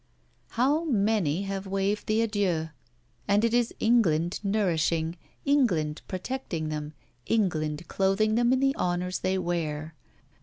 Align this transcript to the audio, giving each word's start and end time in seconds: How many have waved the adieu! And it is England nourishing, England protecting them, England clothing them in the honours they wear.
How 0.57 0.85
many 0.85 1.43
have 1.43 1.67
waved 1.67 2.07
the 2.07 2.23
adieu! 2.23 2.69
And 3.27 3.45
it 3.45 3.53
is 3.53 3.71
England 3.79 4.39
nourishing, 4.43 5.15
England 5.45 6.01
protecting 6.07 6.69
them, 6.69 6.93
England 7.27 7.87
clothing 7.87 8.33
them 8.33 8.51
in 8.51 8.61
the 8.61 8.75
honours 8.77 9.19
they 9.19 9.37
wear. 9.37 9.93